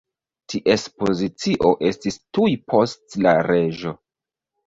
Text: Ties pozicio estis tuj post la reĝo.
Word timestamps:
Ties 0.51 0.85
pozicio 1.01 1.73
estis 1.89 2.17
tuj 2.37 2.55
post 2.75 3.17
la 3.27 3.35
reĝo. 3.51 3.93